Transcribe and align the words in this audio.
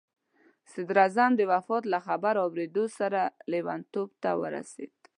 صدراعظم 0.71 1.31
د 1.37 1.41
وفات 1.51 1.83
له 1.93 1.99
خبر 2.07 2.33
اورېدو 2.45 2.85
سره 2.99 3.21
لیونتوب 3.51 4.09
ته 4.23 4.29
ورسېد. 4.41 4.93